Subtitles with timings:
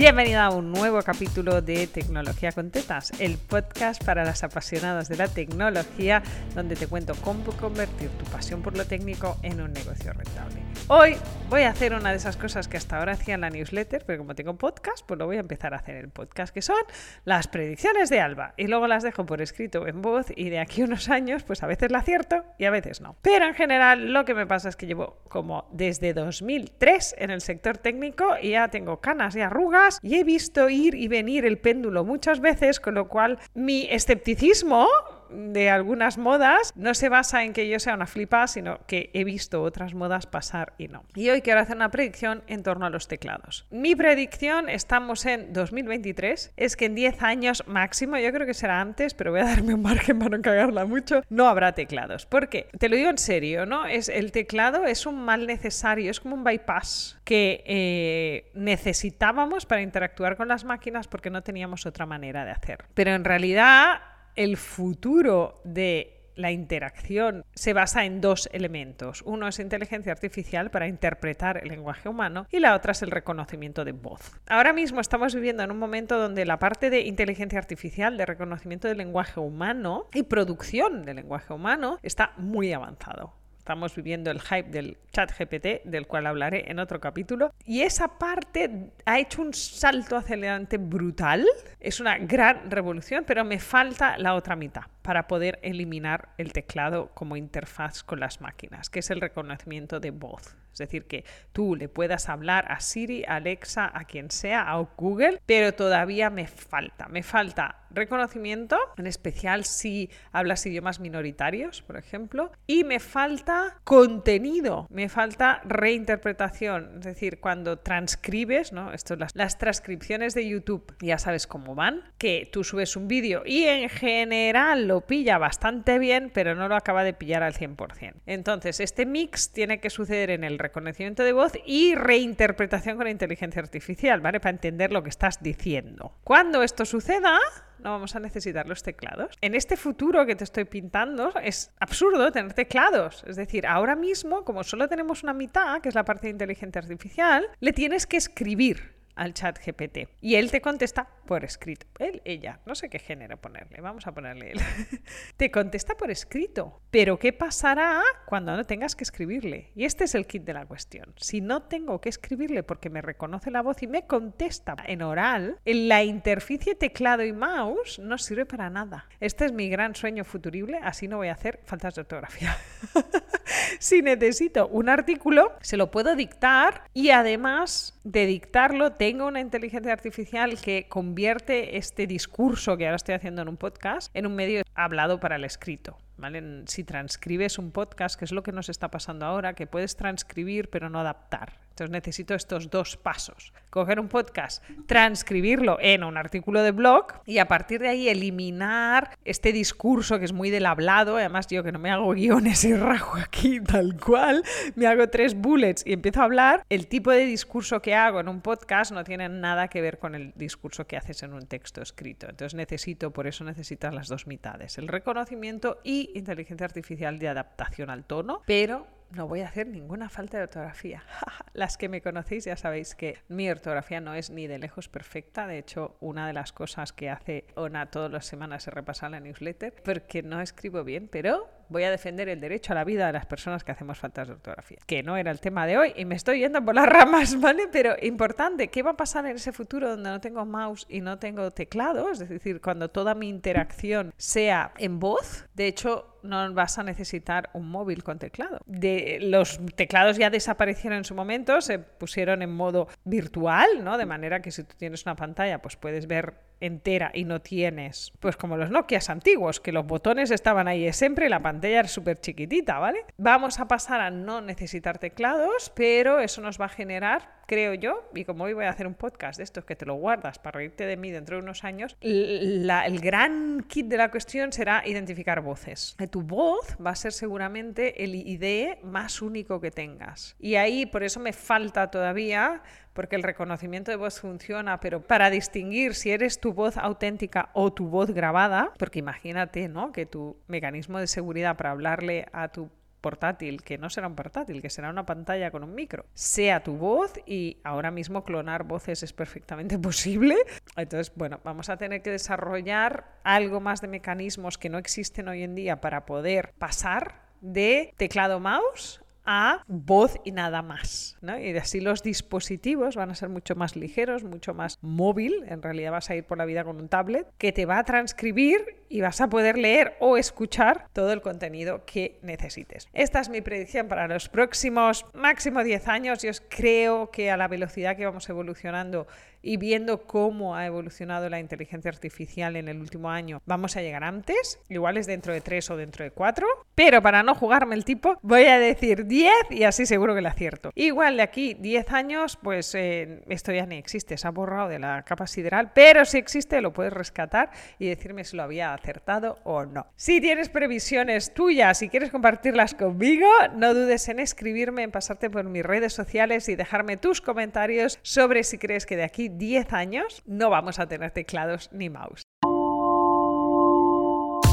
[0.00, 5.16] Bienvenida a un nuevo capítulo de Tecnología con Tetas, el podcast para las apasionadas de
[5.18, 6.22] la tecnología,
[6.54, 10.62] donde te cuento cómo convertir tu pasión por lo técnico en un negocio rentable.
[10.88, 11.16] Hoy
[11.50, 14.20] voy a hacer una de esas cosas que hasta ahora hacía en la newsletter, pero
[14.20, 16.80] como tengo podcast, pues lo voy a empezar a hacer en el podcast, que son
[17.26, 18.54] las predicciones de Alba.
[18.56, 21.66] Y luego las dejo por escrito en voz y de aquí unos años, pues a
[21.66, 23.16] veces la acierto y a veces no.
[23.20, 27.42] Pero en general lo que me pasa es que llevo como desde 2003 en el
[27.42, 31.58] sector técnico y ya tengo canas y arrugas y he visto ir y venir el
[31.58, 34.86] péndulo muchas veces, con lo cual mi escepticismo
[35.30, 39.24] de algunas modas no se basa en que yo sea una flipa, sino que he
[39.24, 41.04] visto otras modas pasar y no.
[41.14, 43.66] Y hoy quiero hacer una predicción en torno a los teclados.
[43.70, 48.80] Mi predicción, estamos en 2023, es que en 10 años máximo, yo creo que será
[48.80, 52.26] antes, pero voy a darme un margen para no cagarla mucho, no habrá teclados.
[52.26, 52.68] ¿Por qué?
[52.78, 53.86] Te lo digo en serio, ¿no?
[53.86, 59.82] Es, el teclado es un mal necesario, es como un bypass que eh, necesitábamos para
[59.82, 62.84] interactuar con las máquinas porque no teníamos otra manera de hacer.
[62.94, 64.00] Pero en realidad
[64.40, 69.20] el futuro de la interacción se basa en dos elementos.
[69.26, 73.84] Uno es inteligencia artificial para interpretar el lenguaje humano y la otra es el reconocimiento
[73.84, 74.40] de voz.
[74.48, 78.88] Ahora mismo estamos viviendo en un momento donde la parte de inteligencia artificial, de reconocimiento
[78.88, 83.34] del lenguaje humano y producción del lenguaje humano está muy avanzado.
[83.70, 87.52] Estamos viviendo el hype del chat GPT, del cual hablaré en otro capítulo.
[87.64, 91.46] Y esa parte ha hecho un salto hacia adelante brutal.
[91.78, 97.10] Es una gran revolución, pero me falta la otra mitad para poder eliminar el teclado
[97.14, 100.56] como interfaz con las máquinas, que es el reconocimiento de voz.
[100.72, 105.40] Es decir, que tú le puedas hablar a Siri, Alexa, a quien sea, a Google,
[105.46, 107.08] pero todavía me falta.
[107.08, 114.86] Me falta reconocimiento, en especial si hablas idiomas minoritarios, por ejemplo, y me falta contenido,
[114.90, 116.98] me falta reinterpretación.
[116.98, 118.92] Es decir, cuando transcribes, ¿no?
[118.92, 123.42] Esto, las, las transcripciones de YouTube, ya sabes cómo van, que tú subes un vídeo
[123.44, 128.14] y en general lo pilla bastante bien, pero no lo acaba de pillar al 100%.
[128.26, 133.62] Entonces, este mix tiene que suceder en el reconocimiento de voz y reinterpretación con inteligencia
[133.62, 134.40] artificial, ¿vale?
[134.40, 136.16] Para entender lo que estás diciendo.
[136.24, 137.38] Cuando esto suceda,
[137.78, 139.36] no vamos a necesitar los teclados.
[139.40, 143.22] En este futuro que te estoy pintando es absurdo tener teclados.
[143.28, 146.80] Es decir, ahora mismo, como solo tenemos una mitad, que es la parte de inteligencia
[146.80, 150.08] artificial, le tienes que escribir al chat GPT.
[150.20, 151.86] Y él te contesta por escrito.
[152.00, 154.60] Él, ella, no sé qué género ponerle, vamos a ponerle él.
[155.36, 156.80] te contesta por escrito.
[156.90, 159.70] Pero ¿qué pasará cuando no tengas que escribirle?
[159.76, 161.14] Y este es el kit de la cuestión.
[161.18, 165.60] Si no tengo que escribirle porque me reconoce la voz y me contesta en oral,
[165.64, 169.06] en la interficie teclado y mouse no sirve para nada.
[169.20, 172.56] Este es mi gran sueño futurible, así no voy a hacer faltas de ortografía.
[173.78, 179.92] si necesito un artículo, se lo puedo dictar y además de dictarlo, tengo una inteligencia
[179.92, 180.88] artificial que
[181.20, 185.36] convierte este discurso que ahora estoy haciendo en un podcast en un medio hablado para
[185.36, 185.98] el escrito.
[186.16, 186.62] ¿vale?
[186.66, 190.70] Si transcribes un podcast, que es lo que nos está pasando ahora, que puedes transcribir
[190.70, 191.58] pero no adaptar.
[191.80, 193.54] Entonces necesito estos dos pasos.
[193.70, 199.16] Coger un podcast, transcribirlo en un artículo de blog y a partir de ahí eliminar
[199.24, 201.16] este discurso que es muy del hablado.
[201.16, 204.42] Además yo que no me hago guiones y rajo aquí tal cual,
[204.74, 206.66] me hago tres bullets y empiezo a hablar.
[206.68, 210.14] El tipo de discurso que hago en un podcast no tiene nada que ver con
[210.14, 212.26] el discurso que haces en un texto escrito.
[212.28, 217.88] Entonces necesito, por eso necesitas las dos mitades, el reconocimiento y inteligencia artificial de adaptación
[217.88, 221.02] al tono, pero no voy a hacer ninguna falta de ortografía.
[221.52, 225.46] las que me conocéis ya sabéis que mi ortografía no es ni de lejos perfecta.
[225.46, 229.20] De hecho, una de las cosas que hace Ona todas las semanas es repasar la
[229.20, 233.12] newsletter, porque no escribo bien, pero voy a defender el derecho a la vida de
[233.12, 234.78] las personas que hacemos faltas de ortografía.
[234.86, 237.68] Que no era el tema de hoy y me estoy yendo por las ramas, ¿vale?
[237.72, 241.18] Pero importante, ¿qué va a pasar en ese futuro donde no tengo mouse y no
[241.18, 242.10] tengo teclado?
[242.10, 245.46] Es decir, cuando toda mi interacción sea en voz.
[245.54, 248.60] De hecho, no vas a necesitar un móvil con teclado.
[248.66, 253.98] De, los teclados ya desaparecieron en su momento, se pusieron en modo virtual, ¿no?
[253.98, 258.12] De manera que si tú tienes una pantalla, pues puedes ver entera y no tienes,
[258.20, 261.88] pues como los Nokias antiguos, que los botones estaban ahí siempre y la pantalla era
[261.88, 263.04] súper chiquitita, ¿vale?
[263.16, 268.08] Vamos a pasar a no necesitar teclados, pero eso nos va a generar, creo yo,
[268.14, 270.58] y como hoy voy a hacer un podcast de estos que te lo guardas para
[270.58, 275.40] reírte de mí dentro de unos años, el gran kit de la cuestión será identificar
[275.40, 275.96] voces.
[276.12, 280.36] Tu voz va a ser seguramente el ID más único que tengas.
[280.38, 282.62] Y ahí por eso me falta todavía
[282.92, 287.72] porque el reconocimiento de voz funciona, pero para distinguir si eres tu voz auténtica o
[287.72, 289.90] tu voz grabada, porque imagínate, ¿no?
[289.90, 292.70] Que tu mecanismo de seguridad para hablarle a tu
[293.00, 296.76] portátil, que no será un portátil, que será una pantalla con un micro, sea tu
[296.76, 300.36] voz y ahora mismo clonar voces es perfectamente posible.
[300.76, 305.42] Entonces, bueno, vamos a tener que desarrollar algo más de mecanismos que no existen hoy
[305.42, 311.16] en día para poder pasar de teclado mouse a voz y nada más.
[311.22, 315.44] Y así los dispositivos van a ser mucho más ligeros, mucho más móvil.
[315.46, 317.84] En realidad vas a ir por la vida con un tablet que te va a
[317.84, 322.88] transcribir y vas a poder leer o escuchar todo el contenido que necesites.
[322.92, 326.22] Esta es mi predicción para los próximos máximo 10 años.
[326.22, 329.06] Yo creo que a la velocidad que vamos evolucionando
[329.42, 334.04] y viendo cómo ha evolucionado la inteligencia artificial en el último año, vamos a llegar
[334.04, 337.84] antes, igual es dentro de tres o dentro de cuatro, pero para no jugarme el
[337.84, 340.72] tipo, voy a decir 10 y así seguro que le acierto.
[340.74, 344.78] Igual de aquí 10 años, pues eh, esto ya ni existe, se ha borrado de
[344.78, 349.38] la capa sideral, pero si existe lo puedes rescatar y decirme si lo había acertado
[349.44, 349.86] o no.
[349.96, 355.44] Si tienes previsiones tuyas y quieres compartirlas conmigo, no dudes en escribirme, en pasarte por
[355.44, 360.22] mis redes sociales y dejarme tus comentarios sobre si crees que de aquí 10 años
[360.26, 362.22] no vamos a tener teclados ni mouse.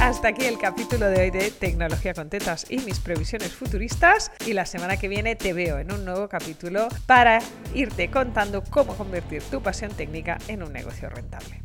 [0.01, 4.31] Hasta aquí el capítulo de hoy de Tecnología con Tetas y mis previsiones futuristas.
[4.45, 7.39] Y la semana que viene te veo en un nuevo capítulo para
[7.73, 11.61] irte contando cómo convertir tu pasión técnica en un negocio rentable.